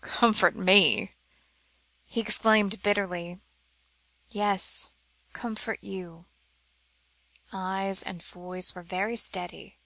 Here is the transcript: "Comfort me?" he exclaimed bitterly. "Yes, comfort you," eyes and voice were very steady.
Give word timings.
"Comfort 0.00 0.56
me?" 0.56 1.12
he 2.06 2.18
exclaimed 2.20 2.82
bitterly. 2.82 3.38
"Yes, 4.30 4.90
comfort 5.32 5.78
you," 5.80 6.26
eyes 7.52 8.02
and 8.02 8.20
voice 8.20 8.74
were 8.74 8.82
very 8.82 9.14
steady. 9.14 9.78